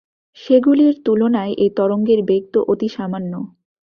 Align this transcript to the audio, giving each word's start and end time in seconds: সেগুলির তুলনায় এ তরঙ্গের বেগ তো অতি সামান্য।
সেগুলির 0.37 0.93
তুলনায় 1.05 1.53
এ 1.57 1.67
তরঙ্গের 1.77 2.19
বেগ 2.25 2.43
তো 2.53 2.59
অতি 2.71 2.87
সামান্য। 2.89 3.33